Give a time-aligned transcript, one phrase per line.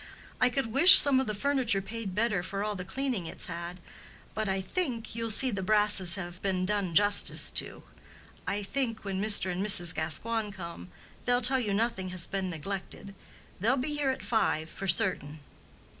[0.41, 3.79] I could wish some of the furniture paid better for all the cleaning it's had,
[4.33, 7.83] but I think you'll see the brasses have been done justice to.
[8.47, 9.51] I think when Mr.
[9.51, 9.93] and Mrs.
[9.93, 10.89] Gascoigne come,
[11.25, 13.13] they'll tell you nothing has been neglected.
[13.59, 15.39] They'll be here at five, for certain."